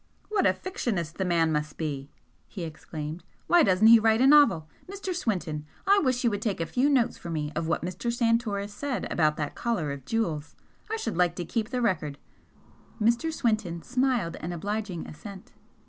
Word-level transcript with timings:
"What 0.29 0.47
a 0.47 0.53
fictionist 0.53 1.19
the 1.19 1.25
man 1.25 1.51
must 1.51 1.77
be!" 1.77 2.09
he 2.47 2.63
exclaimed. 2.63 3.23
"Why 3.45 3.61
doesn't 3.61 3.85
he 3.85 3.99
write 3.99 4.19
a 4.19 4.25
novel? 4.25 4.67
Mr. 4.91 5.13
Swinton, 5.13 5.63
I 5.85 5.99
wish 5.99 6.23
you 6.23 6.31
would 6.31 6.41
take 6.41 6.59
a 6.59 6.65
few 6.65 6.89
notes 6.89 7.19
for 7.19 7.29
me 7.29 7.51
of 7.55 7.67
what 7.67 7.83
Mr. 7.85 8.11
Santoris 8.11 8.73
said 8.73 9.05
about 9.13 9.37
that 9.37 9.53
collar 9.53 9.91
of 9.91 10.05
jewels, 10.05 10.55
I 10.89 10.95
should 10.97 11.17
like 11.17 11.35
to 11.35 11.45
keep 11.45 11.69
the 11.69 11.83
record." 11.83 12.17
Mr. 12.99 13.31
Swinton 13.31 13.83
smiled 13.83 14.37
an 14.37 14.51
obliging 14.53 15.05
assent. 15.05 15.51